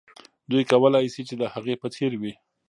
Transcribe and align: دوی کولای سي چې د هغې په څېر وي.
دوی 0.51 0.63
کولای 0.71 1.05
سي 1.13 1.21
چې 1.29 1.35
د 1.41 1.43
هغې 1.53 1.75
په 1.81 1.87
څېر 1.95 2.11
وي. 2.21 2.33